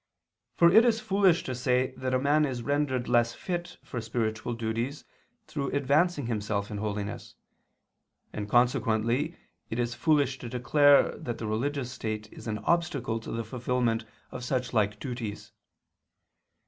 [0.57, 4.55] For it is foolish to say that a man is rendered less fit for spiritual
[4.55, 5.05] duties
[5.45, 7.35] through advancing himself in holiness;
[8.33, 9.37] and consequently
[9.69, 14.05] it is foolish to declare that the religious state is an obstacle to the fulfilment
[14.31, 15.51] of such like duties.